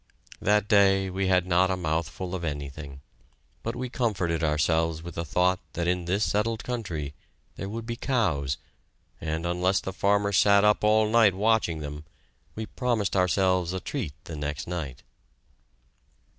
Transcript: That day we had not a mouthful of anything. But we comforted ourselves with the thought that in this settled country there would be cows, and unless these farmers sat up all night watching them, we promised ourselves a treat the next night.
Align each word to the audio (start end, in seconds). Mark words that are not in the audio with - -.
That 0.41 0.67
day 0.67 1.11
we 1.11 1.27
had 1.27 1.45
not 1.45 1.69
a 1.69 1.77
mouthful 1.77 2.33
of 2.33 2.43
anything. 2.43 3.01
But 3.61 3.75
we 3.75 3.87
comforted 3.87 4.43
ourselves 4.43 5.03
with 5.03 5.13
the 5.13 5.23
thought 5.23 5.59
that 5.73 5.87
in 5.87 6.05
this 6.05 6.23
settled 6.23 6.63
country 6.63 7.13
there 7.55 7.69
would 7.69 7.85
be 7.85 7.97
cows, 7.97 8.57
and 9.21 9.45
unless 9.45 9.79
these 9.79 9.93
farmers 9.93 10.37
sat 10.37 10.63
up 10.63 10.83
all 10.83 11.07
night 11.07 11.35
watching 11.35 11.81
them, 11.81 12.03
we 12.55 12.65
promised 12.65 13.15
ourselves 13.15 13.73
a 13.73 13.79
treat 13.79 14.13
the 14.23 14.35
next 14.35 14.65
night. 14.65 15.03